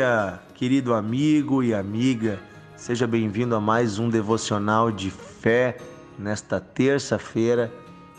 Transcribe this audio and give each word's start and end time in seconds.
dia, 0.00 0.40
querido 0.54 0.94
amigo 0.94 1.62
e 1.62 1.74
amiga. 1.74 2.40
Seja 2.74 3.06
bem-vindo 3.06 3.54
a 3.54 3.60
mais 3.60 3.98
um 3.98 4.08
devocional 4.08 4.90
de 4.90 5.10
fé 5.10 5.76
nesta 6.18 6.58
terça-feira. 6.58 7.70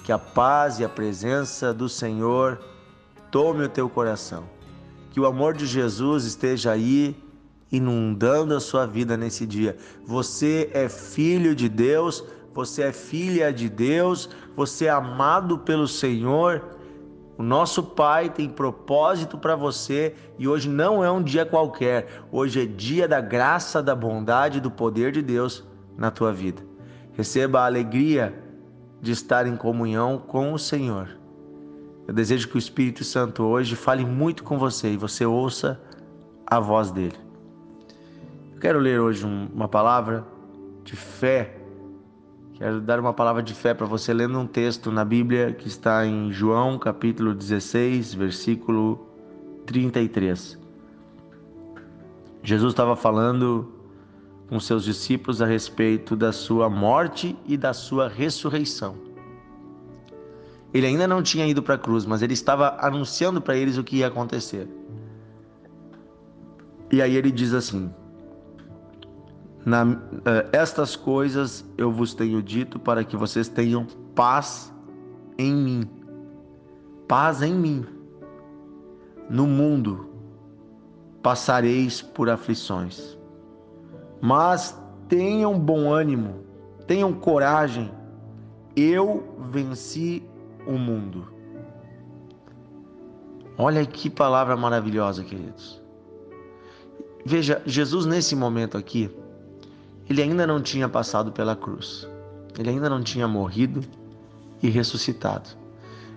Que 0.03 0.11
a 0.11 0.19
paz 0.19 0.79
e 0.79 0.85
a 0.85 0.89
presença 0.89 1.73
do 1.73 1.89
Senhor 1.89 2.59
tome 3.31 3.63
o 3.63 3.69
teu 3.69 3.89
coração. 3.89 4.43
Que 5.09 5.19
o 5.19 5.25
amor 5.25 5.55
de 5.55 5.65
Jesus 5.65 6.25
esteja 6.25 6.71
aí 6.71 7.15
inundando 7.71 8.55
a 8.55 8.59
sua 8.59 8.85
vida 8.85 9.17
nesse 9.17 9.47
dia. 9.47 9.75
Você 10.05 10.69
é 10.75 10.87
filho 10.87 11.55
de 11.55 11.67
Deus, 11.67 12.23
você 12.53 12.83
é 12.83 12.91
filha 12.91 13.51
de 13.51 13.67
Deus, 13.67 14.29
você 14.55 14.85
é 14.85 14.91
amado 14.91 15.57
pelo 15.57 15.87
Senhor 15.87 16.61
o 17.41 17.43
nosso 17.43 17.81
Pai 17.81 18.29
tem 18.29 18.47
propósito 18.47 19.35
para 19.35 19.55
você 19.55 20.13
e 20.37 20.47
hoje 20.47 20.69
não 20.69 21.03
é 21.03 21.09
um 21.09 21.23
dia 21.23 21.43
qualquer. 21.43 22.07
Hoje 22.31 22.61
é 22.61 22.65
dia 22.67 23.07
da 23.07 23.19
graça, 23.19 23.81
da 23.81 23.95
bondade 23.95 24.59
e 24.59 24.61
do 24.61 24.69
poder 24.69 25.11
de 25.11 25.23
Deus 25.23 25.63
na 25.97 26.11
tua 26.11 26.31
vida. 26.31 26.61
Receba 27.13 27.61
a 27.61 27.65
alegria 27.65 28.31
de 29.01 29.11
estar 29.11 29.47
em 29.47 29.57
comunhão 29.57 30.19
com 30.19 30.53
o 30.53 30.59
Senhor. 30.59 31.17
Eu 32.07 32.13
desejo 32.13 32.47
que 32.47 32.57
o 32.57 32.59
Espírito 32.59 33.03
Santo 33.03 33.41
hoje 33.41 33.75
fale 33.75 34.05
muito 34.05 34.43
com 34.43 34.59
você 34.59 34.93
e 34.93 34.97
você 34.97 35.25
ouça 35.25 35.81
a 36.45 36.59
voz 36.59 36.91
dele. 36.91 37.17
Eu 38.53 38.59
quero 38.59 38.77
ler 38.77 39.01
hoje 39.01 39.25
uma 39.25 39.67
palavra 39.67 40.23
de 40.83 40.95
fé 40.95 41.57
Quero 42.61 42.79
dar 42.79 42.99
uma 42.99 43.11
palavra 43.11 43.41
de 43.41 43.55
fé 43.55 43.73
para 43.73 43.87
você 43.87 44.13
lendo 44.13 44.37
um 44.37 44.45
texto 44.45 44.91
na 44.91 45.03
Bíblia 45.03 45.51
que 45.51 45.67
está 45.67 46.05
em 46.05 46.31
João, 46.31 46.77
capítulo 46.77 47.33
16, 47.33 48.13
versículo 48.13 49.03
33. 49.65 50.59
Jesus 52.43 52.71
estava 52.71 52.95
falando 52.95 53.73
com 54.47 54.59
seus 54.59 54.83
discípulos 54.83 55.41
a 55.41 55.47
respeito 55.47 56.15
da 56.15 56.31
sua 56.31 56.69
morte 56.69 57.35
e 57.47 57.57
da 57.57 57.73
sua 57.73 58.07
ressurreição. 58.07 58.95
Ele 60.71 60.85
ainda 60.85 61.07
não 61.07 61.23
tinha 61.23 61.47
ido 61.47 61.63
para 61.63 61.73
a 61.73 61.79
cruz, 61.79 62.05
mas 62.05 62.21
ele 62.21 62.33
estava 62.33 62.77
anunciando 62.79 63.41
para 63.41 63.57
eles 63.57 63.79
o 63.79 63.83
que 63.83 63.95
ia 63.95 64.07
acontecer. 64.07 64.69
E 66.91 67.01
aí 67.01 67.15
ele 67.15 67.31
diz 67.31 67.55
assim: 67.55 67.91
na, 69.65 69.83
uh, 69.83 69.97
estas 70.51 70.95
coisas 70.95 71.65
eu 71.77 71.91
vos 71.91 72.13
tenho 72.13 72.41
dito 72.41 72.79
para 72.79 73.03
que 73.03 73.15
vocês 73.15 73.47
tenham 73.47 73.85
paz 74.15 74.73
em 75.37 75.53
mim. 75.53 75.89
Paz 77.07 77.41
em 77.41 77.53
mim. 77.53 77.85
No 79.29 79.45
mundo 79.45 80.09
passareis 81.21 82.01
por 82.01 82.29
aflições. 82.29 83.17
Mas 84.19 84.77
tenham 85.07 85.59
bom 85.59 85.91
ânimo, 85.91 86.43
tenham 86.87 87.13
coragem. 87.13 87.91
Eu 88.75 89.35
venci 89.51 90.23
o 90.65 90.73
mundo. 90.73 91.27
Olha 93.57 93.85
que 93.85 94.09
palavra 94.09 94.55
maravilhosa, 94.55 95.23
queridos. 95.23 95.81
Veja, 97.23 97.61
Jesus 97.65 98.05
nesse 98.05 98.35
momento 98.35 98.77
aqui, 98.77 99.11
ele 100.11 100.21
ainda 100.21 100.45
não 100.45 100.61
tinha 100.61 100.89
passado 100.89 101.31
pela 101.31 101.55
cruz. 101.55 102.07
Ele 102.59 102.69
ainda 102.69 102.89
não 102.89 103.01
tinha 103.01 103.27
morrido 103.27 103.81
e 104.61 104.69
ressuscitado. 104.69 105.49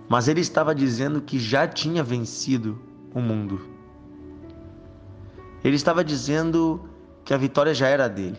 Mas 0.09 0.27
ele 0.27 0.41
estava 0.41 0.75
dizendo 0.75 1.20
que 1.20 1.39
já 1.39 1.67
tinha 1.67 2.02
vencido 2.02 2.79
o 3.14 3.20
mundo. 3.20 3.61
Ele 5.63 5.77
estava 5.77 6.05
dizendo 6.05 6.85
que 7.24 7.33
a 7.33 7.36
vitória 7.36 7.73
já 7.73 7.86
era 7.86 8.08
dele. 8.08 8.36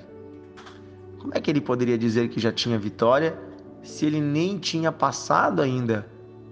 Como 1.19 1.33
é 1.33 1.39
que 1.39 1.49
ele 1.49 1.61
poderia 1.61 1.97
dizer 1.97 2.27
que 2.29 2.39
já 2.39 2.51
tinha 2.51 2.77
vitória 2.77 3.39
se 3.81 4.05
ele 4.05 4.19
nem 4.19 4.59
tinha 4.59 4.91
passado 4.91 5.61
ainda 5.61 6.05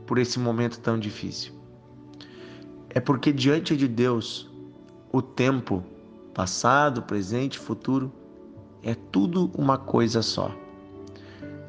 por 0.07 0.17
esse 0.17 0.39
momento 0.39 0.79
tão 0.79 0.97
difícil? 0.97 1.53
É 2.89 2.99
porque 2.99 3.33
diante 3.33 3.75
de 3.75 3.88
Deus, 3.88 4.49
o 5.11 5.22
tempo, 5.22 5.83
passado, 6.33 7.03
presente, 7.03 7.59
futuro, 7.59 8.11
é 8.83 8.94
tudo 8.94 9.49
uma 9.57 9.77
coisa 9.77 10.21
só. 10.21 10.51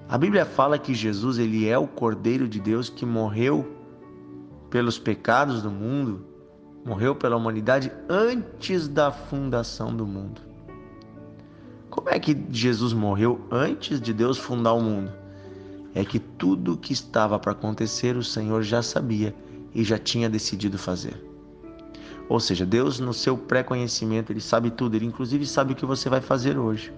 A 0.08 0.18
Bíblia 0.18 0.44
fala 0.44 0.78
que 0.78 0.92
Jesus 0.92 1.38
ele 1.38 1.68
é 1.68 1.78
o 1.78 1.86
Cordeiro 1.86 2.46
de 2.46 2.60
Deus 2.60 2.90
que 2.90 3.06
morreu 3.06 3.66
pelos 4.68 4.98
pecados 4.98 5.62
do 5.62 5.70
mundo, 5.70 6.26
morreu 6.84 7.14
pela 7.14 7.36
humanidade 7.36 7.90
antes 8.08 8.88
da 8.88 9.10
fundação 9.10 9.96
do 9.96 10.06
mundo. 10.06 10.42
Como 11.88 12.10
é 12.10 12.18
que 12.18 12.36
Jesus 12.50 12.92
morreu 12.92 13.40
antes 13.50 14.00
de 14.00 14.12
Deus 14.12 14.36
fundar 14.36 14.72
o 14.72 14.82
mundo? 14.82 15.12
É 15.94 16.04
que 16.04 16.18
tudo 16.18 16.76
que 16.76 16.92
estava 16.92 17.38
para 17.38 17.52
acontecer 17.52 18.16
o 18.16 18.24
Senhor 18.24 18.62
já 18.62 18.82
sabia 18.82 19.32
e 19.72 19.84
já 19.84 19.96
tinha 19.96 20.28
decidido 20.28 20.76
fazer. 20.76 21.24
Ou 22.28 22.40
seja, 22.40 22.66
Deus 22.66 22.98
no 22.98 23.14
seu 23.14 23.36
pré-conhecimento, 23.36 24.32
ele 24.32 24.40
sabe 24.40 24.70
tudo, 24.70 24.96
ele 24.96 25.06
inclusive 25.06 25.46
sabe 25.46 25.72
o 25.72 25.76
que 25.76 25.86
você 25.86 26.08
vai 26.08 26.20
fazer 26.20 26.58
hoje. 26.58 26.92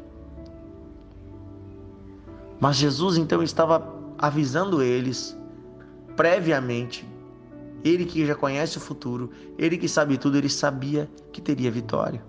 Mas 2.61 2.77
Jesus 2.77 3.17
então 3.17 3.43
estava 3.43 3.95
avisando 4.19 4.83
eles 4.83 5.37
previamente. 6.17 7.07
Ele 7.85 8.05
que 8.05 8.27
já 8.27 8.35
conhece 8.35 8.79
o 8.79 8.81
futuro, 8.81 9.31
ele 9.57 9.77
que 9.77 9.89
sabe 9.89 10.19
tudo, 10.19 10.37
ele 10.37 10.49
sabia 10.49 11.09
que 11.33 11.41
teria 11.41 11.71
vitória. 11.71 12.25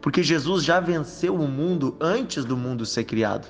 Porque 0.00 0.22
Jesus 0.22 0.64
já 0.64 0.80
venceu 0.80 1.34
o 1.34 1.48
mundo 1.48 1.96
antes 2.00 2.44
do 2.44 2.56
mundo 2.56 2.86
ser 2.86 3.04
criado. 3.04 3.46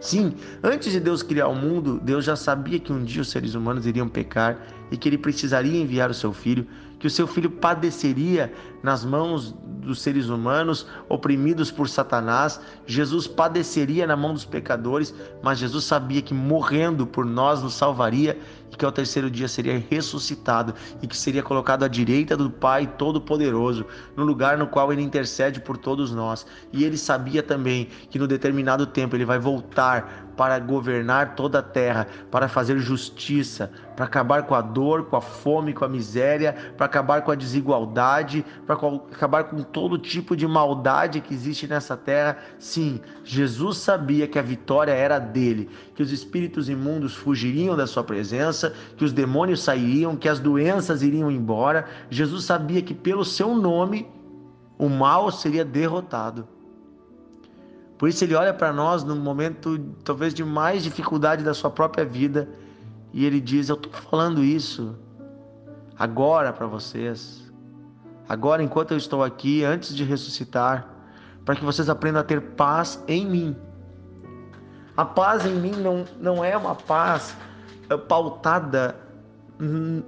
Sim, 0.00 0.34
antes 0.62 0.92
de 0.92 1.00
Deus 1.00 1.22
criar 1.22 1.48
o 1.48 1.54
mundo, 1.54 2.00
Deus 2.02 2.24
já 2.24 2.36
sabia 2.36 2.78
que 2.78 2.92
um 2.92 3.04
dia 3.04 3.20
os 3.20 3.28
seres 3.28 3.54
humanos 3.54 3.86
iriam 3.86 4.08
pecar 4.08 4.66
e 4.90 4.96
que 4.96 5.08
ele 5.08 5.18
precisaria 5.18 5.78
enviar 5.78 6.10
o 6.10 6.14
seu 6.14 6.32
filho, 6.32 6.66
que 7.00 7.06
o 7.06 7.10
seu 7.10 7.26
filho 7.26 7.50
padeceria 7.50 8.52
nas 8.82 9.04
mãos 9.04 9.52
dos 9.80 10.02
seres 10.02 10.28
humanos, 10.28 10.86
oprimidos 11.08 11.70
por 11.70 11.88
Satanás. 11.88 12.60
Jesus 12.86 13.26
padeceria 13.26 14.06
na 14.06 14.14
mão 14.14 14.34
dos 14.34 14.44
pecadores, 14.44 15.14
mas 15.42 15.58
Jesus 15.58 15.84
sabia 15.84 16.20
que 16.20 16.34
morrendo 16.34 17.06
por 17.06 17.24
nós 17.24 17.62
nos 17.62 17.74
salvaria 17.74 18.38
e 18.70 18.76
que 18.76 18.84
ao 18.84 18.92
terceiro 18.92 19.30
dia 19.30 19.48
seria 19.48 19.82
ressuscitado 19.90 20.74
e 21.02 21.06
que 21.06 21.16
seria 21.16 21.42
colocado 21.42 21.84
à 21.84 21.88
direita 21.88 22.36
do 22.36 22.50
Pai 22.50 22.86
Todo-Poderoso, 22.86 23.86
no 24.14 24.22
lugar 24.22 24.58
no 24.58 24.66
qual 24.66 24.92
ele 24.92 25.02
intercede 25.02 25.58
por 25.58 25.78
todos 25.78 26.12
nós. 26.14 26.46
E 26.70 26.84
ele 26.84 26.98
sabia 26.98 27.42
também 27.42 27.88
que 28.10 28.18
no 28.18 28.28
determinado 28.28 28.86
tempo 28.86 29.16
ele 29.16 29.24
vai 29.24 29.38
voltar 29.38 30.29
para 30.36 30.58
governar 30.58 31.34
toda 31.34 31.58
a 31.58 31.62
terra, 31.62 32.06
para 32.30 32.48
fazer 32.48 32.78
justiça, 32.78 33.70
para 33.94 34.06
acabar 34.06 34.44
com 34.44 34.54
a 34.54 34.60
dor, 34.60 35.04
com 35.04 35.16
a 35.16 35.20
fome, 35.20 35.72
com 35.72 35.84
a 35.84 35.88
miséria, 35.88 36.54
para 36.76 36.86
acabar 36.86 37.22
com 37.22 37.30
a 37.30 37.34
desigualdade, 37.34 38.44
para 38.66 38.74
acabar 38.74 39.44
com 39.44 39.62
todo 39.62 39.98
tipo 39.98 40.34
de 40.34 40.46
maldade 40.46 41.20
que 41.20 41.34
existe 41.34 41.66
nessa 41.66 41.96
terra. 41.96 42.38
Sim, 42.58 43.00
Jesus 43.24 43.78
sabia 43.78 44.26
que 44.26 44.38
a 44.38 44.42
vitória 44.42 44.92
era 44.92 45.18
dele, 45.18 45.68
que 45.94 46.02
os 46.02 46.12
espíritos 46.12 46.68
imundos 46.68 47.14
fugiriam 47.14 47.76
da 47.76 47.86
sua 47.86 48.02
presença, 48.02 48.74
que 48.96 49.04
os 49.04 49.12
demônios 49.12 49.62
sairiam, 49.62 50.16
que 50.16 50.28
as 50.28 50.40
doenças 50.40 51.02
iriam 51.02 51.30
embora. 51.30 51.86
Jesus 52.08 52.44
sabia 52.44 52.82
que 52.82 52.94
pelo 52.94 53.24
seu 53.24 53.54
nome 53.54 54.08
o 54.78 54.88
mal 54.88 55.30
seria 55.30 55.64
derrotado. 55.64 56.48
Por 58.00 58.08
isso 58.08 58.24
ele 58.24 58.34
olha 58.34 58.54
para 58.54 58.72
nós 58.72 59.04
no 59.04 59.14
momento 59.14 59.78
talvez 60.02 60.32
de 60.32 60.42
mais 60.42 60.82
dificuldade 60.82 61.44
da 61.44 61.52
sua 61.52 61.70
própria 61.70 62.02
vida 62.02 62.48
e 63.12 63.26
ele 63.26 63.38
diz: 63.38 63.68
Eu 63.68 63.76
estou 63.76 63.92
falando 63.92 64.42
isso 64.42 64.96
agora 65.98 66.50
para 66.50 66.66
vocês, 66.66 67.52
agora 68.26 68.62
enquanto 68.62 68.92
eu 68.92 68.96
estou 68.96 69.22
aqui, 69.22 69.64
antes 69.64 69.94
de 69.94 70.02
ressuscitar, 70.02 70.88
para 71.44 71.54
que 71.54 71.62
vocês 71.62 71.90
aprendam 71.90 72.22
a 72.22 72.24
ter 72.24 72.40
paz 72.40 73.04
em 73.06 73.26
mim. 73.26 73.54
A 74.96 75.04
paz 75.04 75.44
em 75.44 75.56
mim 75.56 75.72
não, 75.72 76.06
não 76.18 76.42
é 76.42 76.56
uma 76.56 76.74
paz 76.74 77.36
eh, 77.90 77.98
pautada 77.98 78.96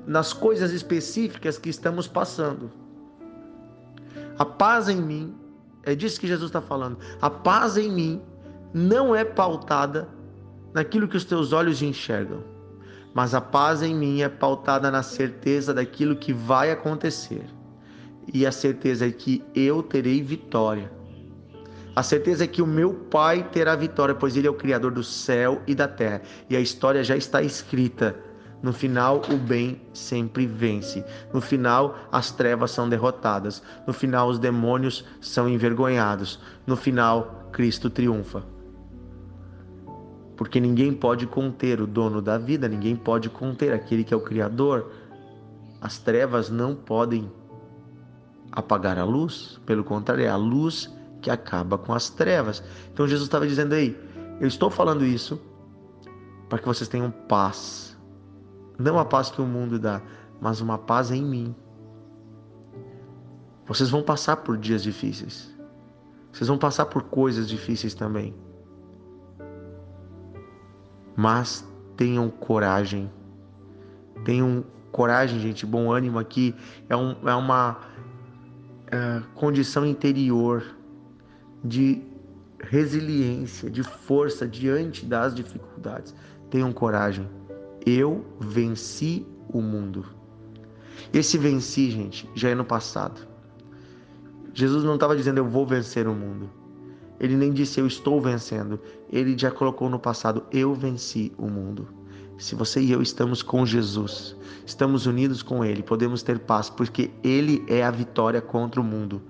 nas 0.06 0.32
coisas 0.32 0.72
específicas 0.72 1.58
que 1.58 1.68
estamos 1.68 2.08
passando. 2.08 2.70
A 4.38 4.46
paz 4.46 4.88
em 4.88 4.96
mim 4.96 5.41
é 5.84 5.94
disso 5.94 6.20
que 6.20 6.26
Jesus 6.26 6.48
está 6.48 6.60
falando. 6.60 6.98
A 7.20 7.28
paz 7.28 7.76
em 7.76 7.90
mim 7.90 8.22
não 8.72 9.14
é 9.14 9.24
pautada 9.24 10.08
naquilo 10.72 11.08
que 11.08 11.16
os 11.16 11.24
teus 11.24 11.52
olhos 11.52 11.82
enxergam, 11.82 12.42
mas 13.12 13.34
a 13.34 13.40
paz 13.40 13.82
em 13.82 13.94
mim 13.94 14.22
é 14.22 14.28
pautada 14.28 14.90
na 14.90 15.02
certeza 15.02 15.74
daquilo 15.74 16.16
que 16.16 16.32
vai 16.32 16.70
acontecer. 16.70 17.44
E 18.32 18.46
a 18.46 18.52
certeza 18.52 19.06
é 19.06 19.10
que 19.10 19.42
eu 19.54 19.82
terei 19.82 20.22
vitória. 20.22 20.90
A 21.94 22.02
certeza 22.02 22.44
é 22.44 22.46
que 22.46 22.62
o 22.62 22.66
meu 22.66 22.94
Pai 22.94 23.46
terá 23.52 23.76
vitória, 23.76 24.14
pois 24.14 24.34
Ele 24.34 24.46
é 24.46 24.50
o 24.50 24.54
Criador 24.54 24.92
do 24.92 25.04
céu 25.04 25.60
e 25.66 25.74
da 25.74 25.86
terra. 25.86 26.22
E 26.48 26.56
a 26.56 26.60
história 26.60 27.04
já 27.04 27.16
está 27.16 27.42
escrita 27.42 28.16
No 28.62 28.72
final, 28.72 29.22
o 29.28 29.36
bem 29.36 29.80
sempre 29.92 30.46
vence. 30.46 31.04
No 31.34 31.40
final, 31.40 31.96
as 32.12 32.30
trevas 32.30 32.70
são 32.70 32.88
derrotadas. 32.88 33.62
No 33.86 33.92
final, 33.92 34.28
os 34.28 34.38
demônios 34.38 35.04
são 35.20 35.48
envergonhados. 35.48 36.38
No 36.66 36.76
final, 36.76 37.48
Cristo 37.50 37.90
triunfa. 37.90 38.44
Porque 40.36 40.60
ninguém 40.60 40.92
pode 40.92 41.26
conter 41.26 41.80
o 41.80 41.86
dono 41.86 42.22
da 42.22 42.38
vida, 42.38 42.68
ninguém 42.68 42.94
pode 42.94 43.28
conter 43.28 43.72
aquele 43.72 44.04
que 44.04 44.14
é 44.14 44.16
o 44.16 44.20
Criador. 44.20 44.90
As 45.80 45.98
trevas 45.98 46.48
não 46.48 46.74
podem 46.74 47.30
apagar 48.52 48.98
a 48.98 49.04
luz, 49.04 49.60
pelo 49.66 49.82
contrário, 49.82 50.24
é 50.24 50.28
a 50.28 50.36
luz 50.36 50.92
que 51.20 51.30
acaba 51.30 51.78
com 51.78 51.92
as 51.92 52.10
trevas. 52.10 52.62
Então 52.92 53.08
Jesus 53.08 53.26
estava 53.26 53.46
dizendo 53.46 53.74
aí: 53.74 53.96
eu 54.40 54.46
estou 54.46 54.70
falando 54.70 55.04
isso 55.04 55.40
para 56.48 56.58
que 56.58 56.66
vocês 56.66 56.88
tenham 56.88 57.10
paz. 57.10 57.96
Não 58.82 58.98
a 58.98 59.04
paz 59.04 59.30
que 59.30 59.40
o 59.40 59.46
mundo 59.46 59.78
dá, 59.78 60.02
mas 60.40 60.60
uma 60.60 60.76
paz 60.76 61.12
em 61.12 61.24
mim. 61.24 61.54
Vocês 63.64 63.90
vão 63.90 64.02
passar 64.02 64.38
por 64.38 64.58
dias 64.58 64.82
difíceis. 64.82 65.56
Vocês 66.32 66.48
vão 66.48 66.58
passar 66.58 66.86
por 66.86 67.04
coisas 67.04 67.48
difíceis 67.48 67.94
também. 67.94 68.34
Mas 71.14 71.64
tenham 71.96 72.28
coragem. 72.28 73.08
Tenham 74.24 74.64
coragem, 74.90 75.38
gente. 75.38 75.64
Bom 75.64 75.92
ânimo 75.92 76.18
aqui 76.18 76.52
é, 76.88 76.96
um, 76.96 77.12
é 77.28 77.34
uma 77.36 77.78
é, 78.90 79.22
condição 79.36 79.86
interior 79.86 80.64
de 81.64 82.02
resiliência, 82.58 83.70
de 83.70 83.84
força 83.84 84.48
diante 84.48 85.06
das 85.06 85.36
dificuldades. 85.36 86.12
Tenham 86.50 86.72
coragem. 86.72 87.28
Eu 87.84 88.24
venci 88.38 89.26
o 89.48 89.60
mundo. 89.60 90.06
Esse 91.12 91.36
venci, 91.36 91.90
gente, 91.90 92.28
já 92.34 92.50
é 92.50 92.54
no 92.54 92.64
passado. 92.64 93.26
Jesus 94.54 94.84
não 94.84 94.94
estava 94.94 95.16
dizendo 95.16 95.38
eu 95.38 95.48
vou 95.48 95.66
vencer 95.66 96.06
o 96.06 96.14
mundo. 96.14 96.48
Ele 97.18 97.36
nem 97.36 97.52
disse 97.52 97.80
eu 97.80 97.86
estou 97.86 98.20
vencendo. 98.20 98.78
Ele 99.10 99.36
já 99.36 99.50
colocou 99.50 99.88
no 99.88 99.98
passado 99.98 100.44
eu 100.52 100.74
venci 100.74 101.32
o 101.36 101.48
mundo. 101.48 101.88
Se 102.38 102.54
você 102.54 102.80
e 102.80 102.90
eu 102.90 103.02
estamos 103.02 103.42
com 103.42 103.64
Jesus, 103.64 104.36
estamos 104.66 105.06
unidos 105.06 105.42
com 105.42 105.64
Ele, 105.64 105.82
podemos 105.82 106.22
ter 106.22 106.40
paz, 106.40 106.68
porque 106.68 107.10
Ele 107.22 107.64
é 107.68 107.84
a 107.84 107.90
vitória 107.90 108.40
contra 108.40 108.80
o 108.80 108.84
mundo. 108.84 109.22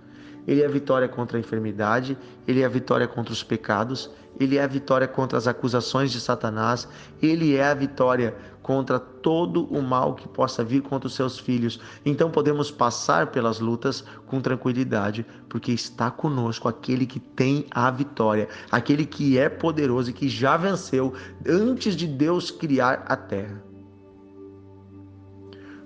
Ele 0.47 0.63
é 0.63 0.67
a 0.67 0.71
vitória 0.71 1.09
contra 1.09 1.37
a 1.37 1.41
enfermidade, 1.41 2.19
ele 2.47 2.63
é 2.63 2.65
a 2.65 2.69
vitória 2.69 3.07
contra 3.07 3.33
os 3.33 3.43
pecados, 3.43 4.11
ele 4.41 4.57
é 4.57 4.63
a 4.63 4.67
vitória 4.67 5.07
contra 5.07 5.39
as 5.39 5.47
acusações 5.47 6.11
de 6.11 6.21
Satanás, 6.21 6.89
ele 7.23 7.55
é 7.55 7.65
a 7.65 7.75
vitória 7.75 8.35
contra 8.63 8.99
todo 8.99 9.65
o 9.67 9.83
mal 9.83 10.15
que 10.15 10.29
possa 10.29 10.65
vir 10.65 10.83
contra 10.83 11.07
os 11.07 11.15
seus 11.15 11.39
filhos. 11.39 11.81
Então 12.05 12.31
podemos 12.31 12.71
passar 12.71 13.29
pelas 13.29 13.61
lutas 13.61 14.05
com 14.27 14.41
tranquilidade, 14.41 15.27
porque 15.49 15.73
está 15.73 16.11
conosco 16.11 16.69
aquele 16.69 17.07
que 17.07 17.21
tem 17.21 17.67
a 17.71 17.91
vitória, 17.91 18.49
aquele 18.71 19.05
que 19.05 19.39
é 19.39 19.49
poderoso 19.49 20.11
e 20.11 20.13
que 20.13 20.29
já 20.29 20.57
venceu 20.57 21.13
antes 21.47 21.97
de 21.97 22.07
Deus 22.07 22.51
criar 22.51 23.05
a 23.07 23.17
terra. 23.17 23.63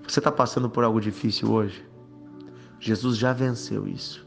Você 0.07 0.19
está 0.19 0.31
passando 0.31 0.69
por 0.69 0.83
algo 0.83 1.01
difícil 1.01 1.51
hoje? 1.51 1.85
Jesus 2.79 3.17
já 3.17 3.33
venceu 3.33 3.87
isso. 3.87 4.26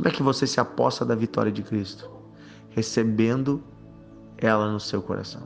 Como 0.00 0.08
é 0.08 0.12
que 0.12 0.22
você 0.22 0.46
se 0.46 0.58
aposta 0.58 1.04
da 1.04 1.14
vitória 1.14 1.52
de 1.52 1.62
Cristo? 1.62 2.08
Recebendo 2.70 3.62
ela 4.38 4.72
no 4.72 4.80
seu 4.80 5.02
coração. 5.02 5.42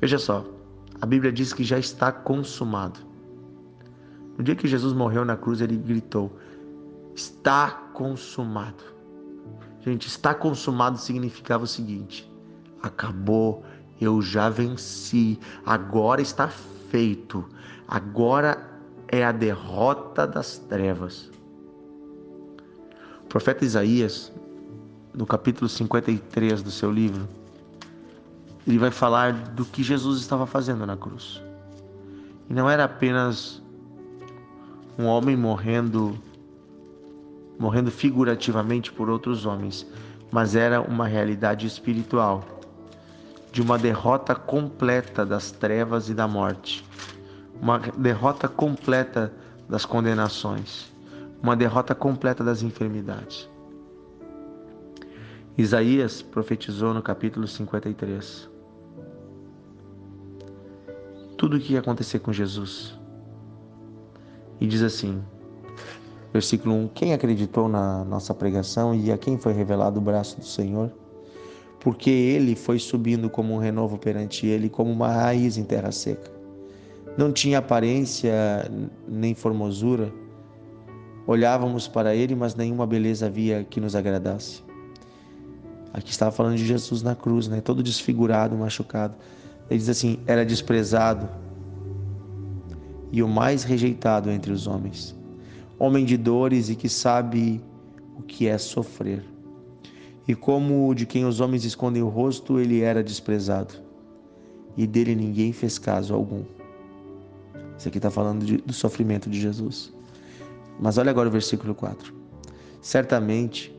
Veja 0.00 0.18
só, 0.18 0.46
a 1.00 1.04
Bíblia 1.04 1.32
diz 1.32 1.52
que 1.52 1.64
já 1.64 1.80
está 1.80 2.12
consumado. 2.12 3.00
No 4.38 4.44
dia 4.44 4.54
que 4.54 4.68
Jesus 4.68 4.92
morreu 4.92 5.24
na 5.24 5.36
cruz, 5.36 5.60
ele 5.60 5.76
gritou: 5.76 6.38
Está 7.12 7.72
consumado. 7.92 8.84
Gente, 9.80 10.06
está 10.06 10.32
consumado 10.32 10.96
significava 10.96 11.64
o 11.64 11.66
seguinte: 11.66 12.32
acabou, 12.80 13.64
eu 14.00 14.22
já 14.22 14.48
venci, 14.48 15.40
agora 15.66 16.22
está 16.22 16.46
feito, 16.46 17.44
agora 17.88 18.80
é 19.08 19.24
a 19.24 19.32
derrota 19.32 20.24
das 20.24 20.56
trevas 20.56 21.32
profeta 23.30 23.64
Isaías, 23.64 24.32
no 25.14 25.24
capítulo 25.24 25.68
53 25.68 26.62
do 26.64 26.70
seu 26.72 26.90
livro, 26.90 27.28
ele 28.66 28.76
vai 28.76 28.90
falar 28.90 29.32
do 29.32 29.64
que 29.64 29.84
Jesus 29.84 30.20
estava 30.20 30.48
fazendo 30.48 30.84
na 30.84 30.96
cruz. 30.96 31.40
E 32.48 32.52
não 32.52 32.68
era 32.68 32.82
apenas 32.82 33.62
um 34.98 35.06
homem 35.06 35.36
morrendo 35.36 36.18
morrendo 37.56 37.90
figurativamente 37.90 38.90
por 38.90 39.08
outros 39.08 39.46
homens, 39.46 39.86
mas 40.32 40.56
era 40.56 40.80
uma 40.80 41.06
realidade 41.06 41.66
espiritual 41.66 42.42
de 43.52 43.62
uma 43.62 43.78
derrota 43.78 44.34
completa 44.34 45.24
das 45.24 45.52
trevas 45.52 46.08
e 46.08 46.14
da 46.14 46.26
morte, 46.26 46.84
uma 47.62 47.78
derrota 47.78 48.48
completa 48.48 49.32
das 49.68 49.84
condenações 49.84 50.90
uma 51.42 51.56
derrota 51.56 51.94
completa 51.94 52.44
das 52.44 52.62
enfermidades. 52.62 53.48
Isaías 55.56 56.22
profetizou 56.22 56.94
no 56.94 57.02
capítulo 57.02 57.46
53 57.46 58.48
tudo 61.36 61.56
o 61.56 61.60
que 61.60 61.72
ia 61.72 61.80
acontecer 61.80 62.18
com 62.18 62.32
Jesus. 62.32 62.98
E 64.60 64.66
diz 64.66 64.82
assim, 64.82 65.22
versículo 66.32 66.74
1: 66.74 66.88
Quem 66.88 67.14
acreditou 67.14 67.66
na 67.66 68.04
nossa 68.04 68.34
pregação 68.34 68.94
e 68.94 69.10
a 69.10 69.16
quem 69.16 69.38
foi 69.38 69.54
revelado 69.54 69.98
o 69.98 70.02
braço 70.02 70.38
do 70.38 70.44
Senhor? 70.44 70.92
Porque 71.80 72.10
ele 72.10 72.54
foi 72.54 72.78
subindo 72.78 73.30
como 73.30 73.54
um 73.54 73.58
renovo 73.58 73.96
perante 73.96 74.46
ele, 74.46 74.68
como 74.68 74.92
uma 74.92 75.08
raiz 75.08 75.56
em 75.56 75.64
terra 75.64 75.90
seca. 75.90 76.30
Não 77.16 77.32
tinha 77.32 77.58
aparência 77.58 78.32
nem 79.08 79.34
formosura 79.34 80.12
Olhávamos 81.30 81.86
para 81.86 82.12
ele, 82.12 82.34
mas 82.34 82.56
nenhuma 82.56 82.84
beleza 82.84 83.26
havia 83.26 83.62
que 83.62 83.80
nos 83.80 83.94
agradasse. 83.94 84.64
Aqui 85.92 86.10
estava 86.10 86.32
falando 86.32 86.56
de 86.56 86.66
Jesus 86.66 87.02
na 87.02 87.14
cruz, 87.14 87.46
né? 87.46 87.60
Todo 87.60 87.84
desfigurado, 87.84 88.56
machucado. 88.56 89.14
Ele 89.70 89.78
diz 89.78 89.88
assim: 89.88 90.18
era 90.26 90.44
desprezado 90.44 91.28
e 93.12 93.22
o 93.22 93.28
mais 93.28 93.62
rejeitado 93.62 94.28
entre 94.28 94.50
os 94.50 94.66
homens. 94.66 95.14
Homem 95.78 96.04
de 96.04 96.16
dores 96.16 96.68
e 96.68 96.74
que 96.74 96.88
sabe 96.88 97.62
o 98.18 98.22
que 98.22 98.48
é 98.48 98.58
sofrer. 98.58 99.24
E 100.26 100.34
como 100.34 100.92
de 100.96 101.06
quem 101.06 101.24
os 101.24 101.38
homens 101.38 101.64
escondem 101.64 102.02
o 102.02 102.08
rosto, 102.08 102.58
ele 102.58 102.80
era 102.80 103.04
desprezado. 103.04 103.74
E 104.76 104.84
dele 104.84 105.14
ninguém 105.14 105.52
fez 105.52 105.78
caso 105.78 106.12
algum. 106.12 106.42
Isso 107.78 107.86
aqui 107.86 107.98
está 107.98 108.10
falando 108.10 108.44
de, 108.44 108.56
do 108.56 108.72
sofrimento 108.72 109.30
de 109.30 109.40
Jesus. 109.40 109.92
Mas 110.80 110.96
olha 110.96 111.10
agora 111.10 111.28
o 111.28 111.32
versículo 111.32 111.74
4. 111.74 112.14
Certamente 112.80 113.76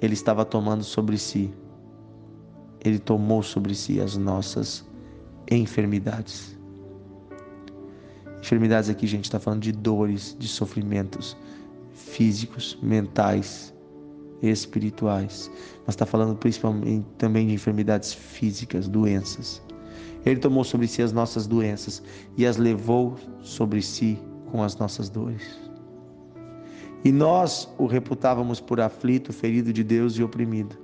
ele 0.00 0.12
estava 0.12 0.44
tomando 0.44 0.84
sobre 0.84 1.16
si, 1.16 1.52
ele 2.84 2.98
tomou 2.98 3.42
sobre 3.42 3.74
si 3.74 3.98
as 4.00 4.16
nossas 4.16 4.86
enfermidades. 5.50 6.56
Enfermidades 8.40 8.90
aqui, 8.90 9.06
gente, 9.06 9.24
está 9.24 9.40
falando 9.40 9.62
de 9.62 9.72
dores, 9.72 10.36
de 10.38 10.46
sofrimentos 10.46 11.36
físicos, 11.92 12.78
mentais, 12.82 13.74
espirituais, 14.42 15.50
mas 15.86 15.94
está 15.94 16.06
falando 16.06 16.36
principalmente 16.36 17.06
também 17.16 17.48
de 17.48 17.54
enfermidades 17.54 18.12
físicas, 18.12 18.86
doenças. 18.86 19.62
Ele 20.24 20.38
tomou 20.38 20.62
sobre 20.62 20.86
si 20.86 21.02
as 21.02 21.12
nossas 21.12 21.46
doenças 21.46 22.02
e 22.36 22.46
as 22.46 22.58
levou 22.58 23.16
sobre 23.40 23.80
si 23.82 24.18
com 24.50 24.62
as 24.62 24.76
nossas 24.76 25.08
dores. 25.08 25.67
E 27.04 27.12
nós 27.12 27.68
o 27.78 27.86
reputávamos 27.86 28.60
por 28.60 28.80
aflito, 28.80 29.32
ferido 29.32 29.72
de 29.72 29.84
Deus 29.84 30.14
e 30.14 30.22
oprimido. 30.22 30.76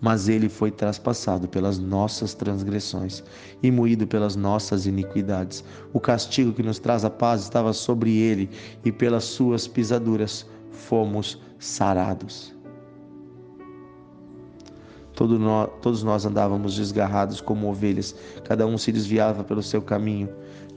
Mas 0.00 0.28
ele 0.28 0.48
foi 0.48 0.70
traspassado 0.70 1.48
pelas 1.48 1.78
nossas 1.78 2.34
transgressões 2.34 3.22
e 3.62 3.70
moído 3.70 4.06
pelas 4.06 4.34
nossas 4.34 4.86
iniquidades. 4.86 5.64
O 5.92 6.00
castigo 6.00 6.52
que 6.52 6.62
nos 6.62 6.78
traz 6.78 7.04
a 7.04 7.10
paz 7.10 7.42
estava 7.42 7.72
sobre 7.72 8.16
ele, 8.16 8.50
e 8.84 8.90
pelas 8.90 9.24
suas 9.24 9.68
pisaduras 9.68 10.46
fomos 10.70 11.40
Todo 15.14 15.38
nós, 15.38 15.70
todos 15.80 16.02
nós 16.02 16.24
andávamos 16.24 16.74
desgarrados 16.74 17.40
como 17.40 17.68
ovelhas, 17.68 18.14
cada 18.44 18.66
um 18.66 18.78
se 18.78 18.90
desviava 18.90 19.44
pelo 19.44 19.62
seu 19.62 19.82
caminho 19.82 20.28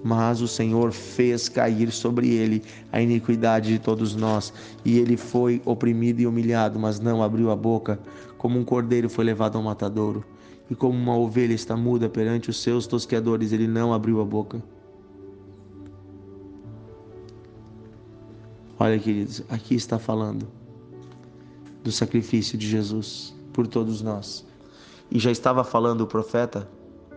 mas 0.05 0.39
o 0.39 0.47
Senhor 0.47 0.91
fez 0.91 1.49
cair 1.49 1.91
sobre 1.91 2.29
ele 2.29 2.61
a 2.91 3.01
iniquidade 3.01 3.69
de 3.69 3.79
todos 3.79 4.15
nós, 4.15 4.53
e 4.85 4.99
ele 4.99 5.17
foi 5.17 5.59
oprimido 5.65 6.19
e 6.19 6.27
humilhado, 6.27 6.77
mas 6.77 6.99
não 6.99 7.23
abriu 7.23 7.49
a 7.49 7.55
boca, 7.55 7.99
como 8.37 8.59
um 8.59 8.63
cordeiro 8.63 9.09
foi 9.09 9.25
levado 9.25 9.57
ao 9.57 9.63
matadouro, 9.63 10.23
E 10.69 10.75
como 10.75 10.95
uma 10.97 11.17
ovelha 11.17 11.53
está 11.53 11.75
muda 11.75 12.07
perante 12.07 12.51
os 12.51 12.61
seus 12.61 12.85
tosqueadores, 12.85 13.51
ele 13.51 13.67
não 13.67 13.93
abriu 13.93 14.21
a 14.21 14.25
boca. 14.25 14.61
Olha, 18.79 18.99
queridos, 18.99 19.43
aqui 19.49 19.73
está 19.73 19.97
falando 19.97 20.47
do 21.83 21.91
sacrifício 21.91 22.57
de 22.57 22.67
Jesus 22.67 23.33
por 23.53 23.65
todos 23.67 24.01
nós. 24.03 24.45
E 25.09 25.19
já 25.19 25.31
estava 25.31 25.63
falando 25.63 26.01
o 26.01 26.07
profeta, 26.07 26.67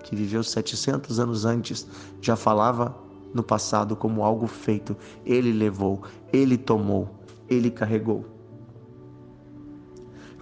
que 0.02 0.16
viveu 0.16 0.42
700 0.42 1.18
anos 1.20 1.44
antes, 1.44 1.86
já 2.20 2.36
falava 2.36 2.94
no 3.34 3.42
passado 3.42 3.94
como 3.96 4.22
algo 4.24 4.46
feito. 4.46 4.96
Ele 5.24 5.52
levou, 5.52 6.02
ele 6.32 6.56
tomou, 6.56 7.08
ele 7.48 7.70
carregou. 7.70 8.24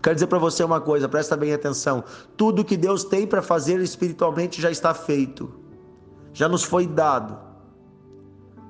Quero 0.02 0.14
dizer 0.14 0.28
para 0.28 0.38
você 0.38 0.62
uma 0.62 0.80
coisa, 0.80 1.08
presta 1.08 1.36
bem 1.36 1.52
atenção. 1.52 2.04
Tudo 2.36 2.64
que 2.64 2.76
Deus 2.76 3.02
tem 3.02 3.26
para 3.26 3.42
fazer 3.42 3.80
espiritualmente 3.80 4.62
já 4.62 4.70
está 4.70 4.94
feito. 4.94 5.52
Já 6.32 6.48
nos 6.48 6.62
foi 6.62 6.86
dado. 6.86 7.36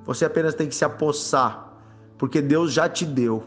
Você 0.06 0.24
apenas 0.24 0.54
tem 0.54 0.66
que 0.66 0.74
se 0.74 0.84
apossar, 0.84 1.76
porque 2.16 2.40
Deus 2.40 2.72
já 2.72 2.88
te 2.88 3.04
deu. 3.04 3.44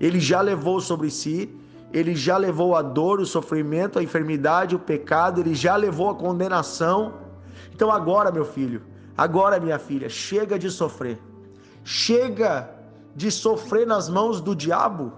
Ele 0.00 0.18
já 0.18 0.40
levou 0.40 0.80
sobre 0.80 1.10
si, 1.10 1.54
ele 1.94 2.16
já 2.16 2.36
levou 2.36 2.74
a 2.74 2.82
dor, 2.82 3.20
o 3.20 3.24
sofrimento, 3.24 4.00
a 4.00 4.02
enfermidade, 4.02 4.74
o 4.74 4.80
pecado, 4.80 5.40
ele 5.40 5.54
já 5.54 5.76
levou 5.76 6.10
a 6.10 6.14
condenação. 6.16 7.14
Então 7.72 7.88
agora, 7.88 8.32
meu 8.32 8.44
filho, 8.44 8.82
agora, 9.16 9.60
minha 9.60 9.78
filha, 9.78 10.08
chega 10.08 10.58
de 10.58 10.68
sofrer. 10.72 11.20
Chega 11.84 12.68
de 13.14 13.30
sofrer 13.30 13.86
nas 13.86 14.08
mãos 14.08 14.40
do 14.40 14.56
diabo. 14.56 15.12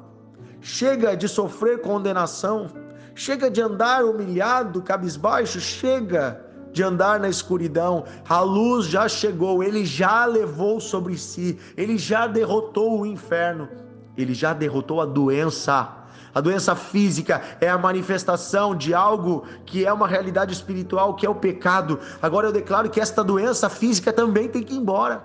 Chega 0.61 1.17
de 1.17 1.27
sofrer 1.27 1.81
condenação. 1.81 2.69
Chega 3.15 3.51
de 3.51 3.63
andar 3.63 4.05
humilhado, 4.05 4.83
cabisbaixo. 4.83 5.59
Chega 5.59 6.45
de 6.75 6.83
andar 6.83 7.19
na 7.19 7.31
escuridão. 7.31 8.05
A 8.29 8.41
luz 8.43 8.85
já 8.85 9.09
chegou, 9.09 9.65
ele 9.65 9.87
já 9.87 10.27
levou 10.27 10.79
sobre 10.79 11.17
si, 11.17 11.59
ele 11.75 11.97
já 11.97 12.27
derrotou 12.27 13.01
o 13.01 13.07
inferno, 13.07 13.67
ele 14.15 14.35
já 14.35 14.53
derrotou 14.53 15.01
a 15.01 15.07
doença. 15.07 16.06
A 16.37 16.41
doença 16.43 16.77
física 16.77 17.41
é 17.63 17.67
a 17.71 17.79
manifestação 17.79 18.77
de 18.77 18.93
algo 18.93 19.45
que 19.65 19.87
é 19.87 19.91
uma 19.91 20.07
realidade 20.07 20.53
espiritual, 20.53 21.15
que 21.15 21.25
é 21.25 21.31
o 21.31 21.35
pecado. 21.35 21.99
Agora 22.21 22.49
eu 22.49 22.53
declaro 22.53 22.91
que 22.91 23.01
esta 23.01 23.25
doença 23.25 23.71
física 23.71 24.13
também 24.13 24.47
tem 24.47 24.63
que 24.63 24.75
ir 24.75 24.77
embora 24.77 25.25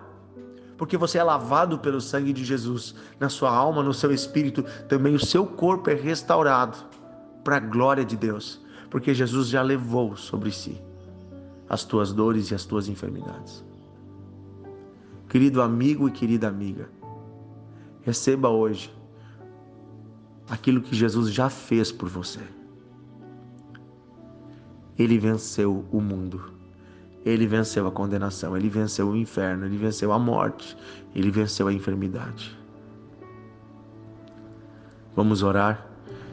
porque 0.77 0.95
você 0.95 1.17
é 1.17 1.23
lavado 1.23 1.77
pelo 1.77 1.99
sangue 1.99 2.31
de 2.31 2.45
Jesus, 2.45 2.95
na 3.19 3.27
sua 3.27 3.51
alma, 3.51 3.83
no 3.83 3.93
seu 3.93 4.11
espírito, 4.11 4.63
também 4.87 5.13
o 5.13 5.19
seu 5.23 5.45
corpo 5.45 5.89
é 5.89 5.93
restaurado 5.93 6.77
para 7.43 7.57
a 7.57 7.59
glória 7.59 8.05
de 8.05 8.15
Deus, 8.15 8.61
porque 8.89 9.13
Jesus 9.13 9.49
já 9.49 9.61
levou 9.61 10.15
sobre 10.15 10.49
si 10.49 10.81
as 11.69 11.83
tuas 11.83 12.13
dores 12.13 12.51
e 12.51 12.55
as 12.55 12.63
tuas 12.63 12.87
enfermidades. 12.87 13.63
Querido 15.27 15.61
amigo 15.61 16.07
e 16.07 16.11
querida 16.11 16.47
amiga, 16.47 16.89
receba 18.01 18.47
hoje 18.47 18.91
aquilo 20.51 20.81
que 20.81 20.93
Jesus 20.93 21.33
já 21.33 21.49
fez 21.49 21.93
por 21.93 22.09
você. 22.09 22.41
Ele 24.99 25.17
venceu 25.17 25.85
o 25.89 26.01
mundo. 26.01 26.51
Ele 27.25 27.47
venceu 27.47 27.87
a 27.87 27.91
condenação, 27.91 28.57
ele 28.57 28.67
venceu 28.67 29.09
o 29.09 29.15
inferno, 29.15 29.65
ele 29.65 29.77
venceu 29.77 30.11
a 30.11 30.19
morte, 30.19 30.75
ele 31.15 31.31
venceu 31.31 31.67
a 31.67 31.73
enfermidade. 31.73 32.59
Vamos 35.15 35.41
orar? 35.41 35.87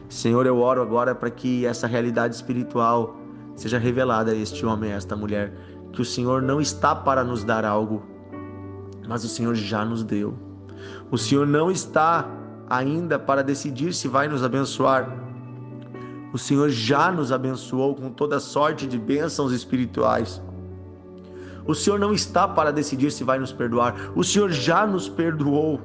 Senhor, 0.09 0.45
eu 0.45 0.57
oro 0.57 0.81
agora 0.81 1.15
para 1.15 1.29
que 1.29 1.65
essa 1.65 1.87
realidade 1.87 2.35
espiritual 2.35 3.15
seja 3.55 3.77
revelada 3.77 4.31
a 4.31 4.35
este 4.35 4.65
homem, 4.65 4.91
a 4.91 4.95
esta 4.95 5.15
mulher, 5.15 5.53
que 5.93 6.01
o 6.01 6.05
Senhor 6.05 6.41
não 6.41 6.59
está 6.59 6.93
para 6.93 7.23
nos 7.23 7.43
dar 7.43 7.63
algo, 7.63 8.03
mas 9.07 9.23
o 9.23 9.29
Senhor 9.29 9.55
já 9.55 9.85
nos 9.85 10.03
deu. 10.03 10.33
O 11.09 11.17
Senhor 11.17 11.47
não 11.47 11.71
está 11.71 12.27
ainda 12.69 13.17
para 13.17 13.43
decidir 13.43 13.93
se 13.93 14.07
vai 14.07 14.27
nos 14.27 14.43
abençoar. 14.43 15.09
O 16.31 16.37
Senhor 16.37 16.69
já 16.69 17.11
nos 17.11 17.31
abençoou 17.31 17.95
com 17.95 18.11
toda 18.11 18.39
sorte 18.39 18.85
de 18.85 18.99
bênçãos 18.99 19.51
espirituais. 19.51 20.41
O 21.65 21.73
Senhor 21.73 21.99
não 21.99 22.13
está 22.13 22.47
para 22.47 22.71
decidir 22.71 23.11
se 23.11 23.23
vai 23.23 23.39
nos 23.39 23.51
perdoar, 23.51 23.95
o 24.15 24.23
Senhor 24.23 24.49
já 24.51 24.85
nos 24.85 25.09
perdoou. 25.09 25.79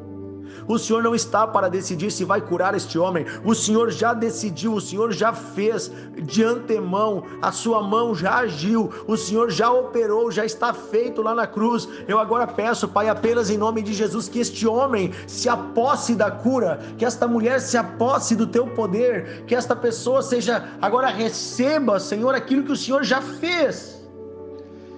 O 0.66 0.78
Senhor 0.78 1.02
não 1.02 1.14
está 1.14 1.46
para 1.46 1.68
decidir 1.68 2.10
se 2.10 2.24
vai 2.24 2.40
curar 2.40 2.74
este 2.74 2.98
homem. 2.98 3.26
O 3.44 3.54
Senhor 3.54 3.90
já 3.90 4.12
decidiu, 4.12 4.74
o 4.74 4.80
Senhor 4.80 5.12
já 5.12 5.32
fez 5.32 5.90
de 6.22 6.44
antemão, 6.44 7.24
a 7.42 7.52
sua 7.52 7.82
mão 7.82 8.14
já 8.14 8.36
agiu, 8.36 8.90
o 9.06 9.16
Senhor 9.16 9.50
já 9.50 9.70
operou, 9.70 10.30
já 10.30 10.44
está 10.44 10.72
feito 10.72 11.22
lá 11.22 11.34
na 11.34 11.46
cruz. 11.46 11.88
Eu 12.06 12.18
agora 12.18 12.46
peço, 12.46 12.88
Pai, 12.88 13.08
apenas 13.08 13.50
em 13.50 13.58
nome 13.58 13.82
de 13.82 13.92
Jesus, 13.92 14.28
que 14.28 14.38
este 14.38 14.66
homem 14.66 15.12
se 15.26 15.48
aposse 15.48 16.14
da 16.14 16.30
cura, 16.30 16.80
que 16.98 17.04
esta 17.04 17.26
mulher 17.26 17.60
se 17.60 17.76
aposse 17.76 18.36
do 18.36 18.46
teu 18.46 18.66
poder, 18.66 19.44
que 19.46 19.54
esta 19.54 19.74
pessoa 19.74 20.22
seja 20.22 20.68
agora 20.80 21.08
receba, 21.08 21.98
Senhor, 21.98 22.34
aquilo 22.34 22.64
que 22.64 22.72
o 22.72 22.76
Senhor 22.76 23.02
já 23.04 23.20
fez. 23.20 24.03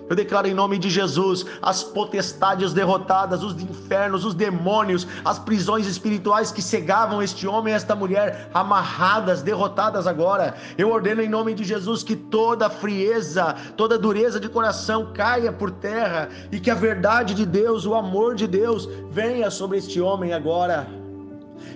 Eu 0.08 0.14
declaro 0.14 0.46
em 0.46 0.54
nome 0.54 0.78
de 0.78 0.88
Jesus 0.88 1.44
as 1.60 1.82
potestades 1.82 2.72
derrotadas, 2.72 3.42
os 3.42 3.60
infernos, 3.60 4.24
os 4.24 4.34
demônios, 4.34 5.06
as 5.24 5.38
prisões 5.38 5.86
espirituais 5.86 6.52
que 6.52 6.62
cegavam 6.62 7.20
este 7.20 7.46
homem 7.46 7.72
e 7.72 7.76
esta 7.76 7.96
mulher, 7.96 8.48
amarradas, 8.54 9.42
derrotadas 9.42 10.06
agora. 10.06 10.54
Eu 10.78 10.90
ordeno 10.90 11.22
em 11.22 11.28
nome 11.28 11.54
de 11.54 11.64
Jesus 11.64 12.04
que 12.04 12.14
toda 12.14 12.70
frieza, 12.70 13.56
toda 13.76 13.98
dureza 13.98 14.38
de 14.38 14.48
coração 14.48 15.12
caia 15.12 15.52
por 15.52 15.72
terra 15.72 16.28
e 16.52 16.60
que 16.60 16.70
a 16.70 16.74
verdade 16.74 17.34
de 17.34 17.44
Deus, 17.44 17.84
o 17.84 17.94
amor 17.94 18.36
de 18.36 18.46
Deus, 18.46 18.88
venha 19.10 19.50
sobre 19.50 19.78
este 19.78 20.00
homem 20.00 20.32
agora. 20.32 20.86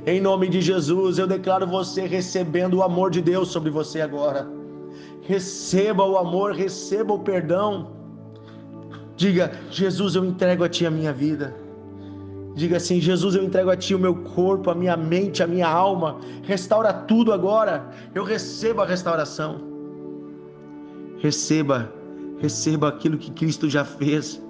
Em 0.07 0.21
nome 0.21 0.49
de 0.49 0.61
Jesus, 0.61 1.19
eu 1.19 1.27
declaro 1.27 1.67
você 1.67 2.07
recebendo 2.07 2.75
o 2.75 2.83
amor 2.83 3.11
de 3.11 3.21
Deus 3.21 3.49
sobre 3.49 3.71
você 3.71 4.01
agora. 4.01 4.49
Receba 5.23 6.05
o 6.05 6.17
amor, 6.17 6.53
receba 6.53 7.13
o 7.13 7.19
perdão 7.19 8.00
Diga, 9.21 9.53
Jesus, 9.71 10.15
eu 10.15 10.25
entrego 10.25 10.65
a 10.65 10.69
Ti 10.71 10.87
a 10.87 10.91
minha 10.91 11.13
vida. 11.13 11.55
Diga 12.55 12.79
assim: 12.79 12.99
Jesus, 13.03 13.35
eu 13.35 13.45
entrego 13.45 13.69
a 13.69 13.77
Ti 13.77 13.95
o 13.95 13.99
meu 13.99 14.15
corpo, 14.15 14.71
a 14.71 14.75
minha 14.75 14.97
mente, 14.97 15.43
a 15.43 15.47
minha 15.47 15.69
alma. 15.69 16.19
Restaura 16.43 16.91
tudo 16.91 17.31
agora. 17.31 17.87
Eu 18.15 18.25
recebo 18.25 18.81
a 18.81 18.87
restauração. 18.87 19.61
Receba, 21.19 21.93
receba 22.39 22.89
aquilo 22.89 23.19
que 23.19 23.31
Cristo 23.31 23.69
já 23.69 23.85
fez. 23.85 24.43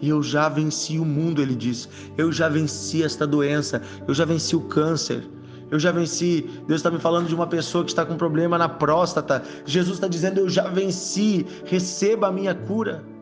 E 0.00 0.10
eu 0.10 0.22
já 0.22 0.48
venci 0.48 0.96
o 0.96 1.04
mundo, 1.04 1.42
ele 1.42 1.56
diz. 1.56 1.88
Eu 2.16 2.30
já 2.30 2.48
venci 2.48 3.02
esta 3.02 3.26
doença. 3.26 3.82
Eu 4.06 4.14
já 4.14 4.24
venci 4.24 4.54
o 4.54 4.60
câncer. 4.60 5.28
Eu 5.72 5.80
já 5.80 5.90
venci. 5.90 6.48
Deus 6.68 6.78
está 6.78 6.90
me 6.92 7.00
falando 7.00 7.26
de 7.26 7.34
uma 7.34 7.48
pessoa 7.48 7.82
que 7.82 7.90
está 7.90 8.06
com 8.06 8.16
problema 8.16 8.56
na 8.56 8.68
próstata. 8.68 9.42
Jesus 9.66 9.96
está 9.96 10.06
dizendo: 10.06 10.38
Eu 10.38 10.48
já 10.48 10.68
venci. 10.68 11.44
Receba 11.64 12.28
a 12.28 12.32
minha 12.32 12.54
cura. 12.54 13.12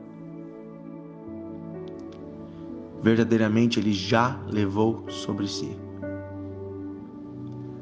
Verdadeiramente 3.02 3.80
ele 3.80 3.92
já 3.92 4.38
levou 4.48 5.04
sobre 5.08 5.48
si. 5.48 5.76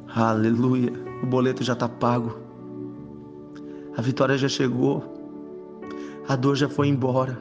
Aleluia! 0.08 0.92
O 1.22 1.26
boleto 1.26 1.62
já 1.62 1.74
está 1.74 1.88
pago, 1.88 2.38
a 3.96 4.00
vitória 4.00 4.38
já 4.38 4.48
chegou, 4.48 5.04
a 6.26 6.34
dor 6.34 6.56
já 6.56 6.68
foi 6.68 6.88
embora. 6.88 7.38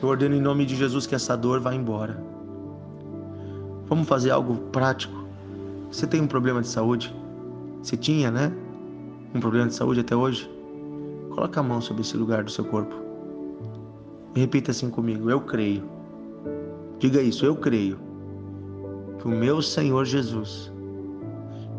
Eu 0.00 0.08
ordeno 0.08 0.36
em 0.36 0.40
nome 0.40 0.64
de 0.64 0.76
Jesus 0.76 1.06
que 1.06 1.14
essa 1.16 1.36
dor 1.36 1.58
vá 1.58 1.74
embora. 1.74 2.22
Vamos 3.86 4.06
fazer 4.06 4.30
algo 4.30 4.56
prático. 4.70 5.26
Você 5.90 6.06
tem 6.06 6.20
um 6.20 6.28
problema 6.28 6.60
de 6.60 6.68
saúde? 6.68 7.12
Você 7.82 7.96
tinha, 7.96 8.30
né? 8.30 8.52
Um 9.34 9.40
problema 9.40 9.66
de 9.66 9.74
saúde 9.74 10.00
até 10.00 10.14
hoje? 10.14 10.48
Coloque 11.30 11.58
a 11.58 11.62
mão 11.62 11.80
sobre 11.80 12.02
esse 12.02 12.16
lugar 12.16 12.44
do 12.44 12.50
seu 12.50 12.64
corpo. 12.64 12.94
E 14.36 14.40
repita 14.40 14.70
assim 14.70 14.90
comigo: 14.90 15.28
Eu 15.28 15.40
creio 15.40 15.97
Diga 16.98 17.22
isso, 17.22 17.46
eu 17.46 17.54
creio 17.54 17.98
que 19.20 19.28
o 19.28 19.30
meu 19.30 19.62
Senhor 19.62 20.04
Jesus 20.04 20.72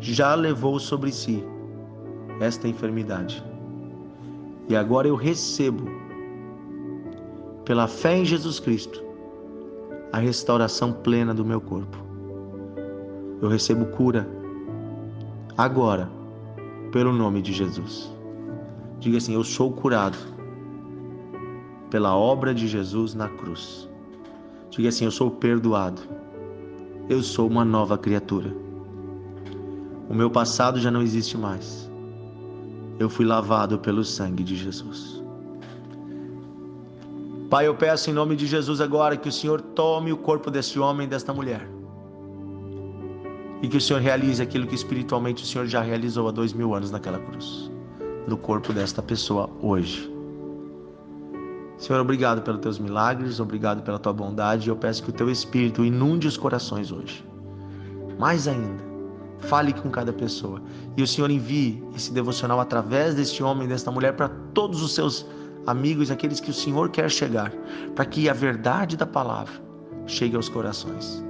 já 0.00 0.34
levou 0.34 0.78
sobre 0.78 1.12
si 1.12 1.44
esta 2.40 2.66
enfermidade. 2.66 3.44
E 4.68 4.74
agora 4.74 5.06
eu 5.06 5.14
recebo, 5.14 5.84
pela 7.64 7.86
fé 7.86 8.16
em 8.16 8.24
Jesus 8.24 8.58
Cristo, 8.58 9.04
a 10.12 10.18
restauração 10.18 10.92
plena 10.92 11.34
do 11.34 11.44
meu 11.44 11.60
corpo. 11.60 11.98
Eu 13.42 13.48
recebo 13.48 13.86
cura 13.86 14.26
agora, 15.56 16.10
pelo 16.92 17.12
nome 17.12 17.42
de 17.42 17.52
Jesus. 17.52 18.10
Diga 18.98 19.18
assim: 19.18 19.34
Eu 19.34 19.44
sou 19.44 19.72
curado 19.72 20.16
pela 21.90 22.16
obra 22.16 22.54
de 22.54 22.66
Jesus 22.66 23.14
na 23.14 23.28
cruz. 23.28 23.89
Diga 24.70 24.88
assim: 24.88 25.04
Eu 25.04 25.10
sou 25.10 25.30
perdoado. 25.30 26.00
Eu 27.08 27.22
sou 27.22 27.48
uma 27.48 27.64
nova 27.64 27.98
criatura. 27.98 28.54
O 30.08 30.14
meu 30.14 30.30
passado 30.30 30.78
já 30.80 30.90
não 30.90 31.02
existe 31.02 31.36
mais. 31.36 31.90
eu 32.98 33.08
fui 33.08 33.24
lavado 33.24 33.78
pelo 33.78 34.04
sangue 34.04 34.44
de 34.44 34.54
Jesus. 34.54 35.22
Pai, 37.48 37.66
eu 37.66 37.74
peço 37.74 38.10
em 38.10 38.12
nome 38.12 38.36
de 38.36 38.46
Jesus 38.46 38.80
agora 38.80 39.16
que 39.16 39.28
o 39.28 39.32
Senhor 39.32 39.60
tome 39.60 40.12
o 40.12 40.16
corpo 40.16 40.50
desse 40.50 40.78
homem 40.78 41.06
e 41.06 41.10
desta 41.10 41.32
mulher. 41.32 41.66
E 43.62 43.68
que 43.68 43.76
o 43.76 43.80
Senhor 43.80 44.00
realize 44.00 44.42
aquilo 44.42 44.66
que 44.66 44.74
espiritualmente 44.74 45.42
o 45.42 45.46
Senhor 45.46 45.66
já 45.66 45.80
realizou 45.80 46.28
há 46.28 46.30
dois 46.30 46.52
mil 46.52 46.74
anos 46.74 46.90
naquela 46.90 47.18
cruz. 47.18 47.70
No 48.26 48.36
corpo 48.36 48.72
desta 48.72 49.02
pessoa 49.02 49.48
hoje. 49.62 50.09
Senhor, 51.80 51.98
obrigado 51.98 52.42
pelos 52.42 52.60
teus 52.60 52.78
milagres, 52.78 53.40
obrigado 53.40 53.82
pela 53.82 53.98
tua 53.98 54.12
bondade. 54.12 54.68
Eu 54.68 54.76
peço 54.76 55.02
que 55.02 55.08
o 55.08 55.12
teu 55.12 55.30
Espírito 55.30 55.82
inunde 55.82 56.28
os 56.28 56.36
corações 56.36 56.92
hoje. 56.92 57.24
Mais 58.18 58.46
ainda, 58.46 58.84
fale 59.38 59.72
com 59.72 59.90
cada 59.90 60.12
pessoa. 60.12 60.60
E 60.94 61.02
o 61.02 61.06
Senhor 61.06 61.30
envie 61.30 61.82
esse 61.96 62.12
devocional 62.12 62.60
através 62.60 63.14
deste 63.14 63.42
homem, 63.42 63.66
desta 63.66 63.90
mulher, 63.90 64.14
para 64.14 64.28
todos 64.52 64.82
os 64.82 64.94
seus 64.94 65.26
amigos, 65.66 66.10
aqueles 66.10 66.38
que 66.38 66.50
o 66.50 66.54
Senhor 66.54 66.90
quer 66.90 67.10
chegar, 67.10 67.50
para 67.96 68.04
que 68.04 68.28
a 68.28 68.34
verdade 68.34 68.94
da 68.94 69.06
palavra 69.06 69.54
chegue 70.06 70.36
aos 70.36 70.50
corações. 70.50 71.24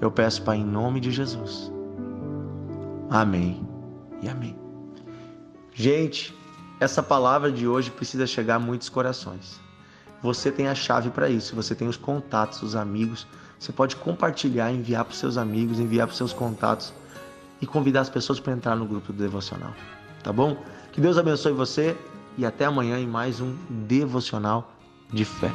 Eu 0.00 0.12
peço, 0.12 0.42
Pai, 0.42 0.58
em 0.58 0.64
nome 0.64 1.00
de 1.00 1.10
Jesus. 1.10 1.72
Amém 3.10 3.66
e 4.22 4.28
amém. 4.28 4.56
Gente, 5.72 6.32
essa 6.80 7.02
palavra 7.02 7.50
de 7.50 7.66
hoje 7.66 7.90
precisa 7.90 8.26
chegar 8.26 8.56
a 8.56 8.58
muitos 8.58 8.88
corações. 8.88 9.60
Você 10.22 10.50
tem 10.50 10.68
a 10.68 10.74
chave 10.74 11.10
para 11.10 11.28
isso, 11.28 11.54
você 11.54 11.74
tem 11.74 11.86
os 11.86 11.96
contatos, 11.96 12.62
os 12.62 12.74
amigos. 12.74 13.26
Você 13.58 13.72
pode 13.72 13.96
compartilhar, 13.96 14.72
enviar 14.72 15.04
para 15.04 15.12
os 15.12 15.18
seus 15.18 15.36
amigos, 15.36 15.78
enviar 15.78 16.06
para 16.06 16.12
os 16.12 16.18
seus 16.18 16.32
contatos 16.32 16.92
e 17.60 17.66
convidar 17.66 18.00
as 18.00 18.10
pessoas 18.10 18.40
para 18.40 18.52
entrar 18.52 18.74
no 18.74 18.86
grupo 18.86 19.12
do 19.12 19.18
devocional. 19.18 19.74
Tá 20.22 20.32
bom? 20.32 20.56
Que 20.92 21.00
Deus 21.00 21.18
abençoe 21.18 21.52
você 21.52 21.96
e 22.36 22.44
até 22.44 22.64
amanhã 22.64 22.98
em 22.98 23.06
mais 23.06 23.40
um 23.40 23.54
devocional 23.68 24.72
de 25.12 25.24
fé. 25.24 25.52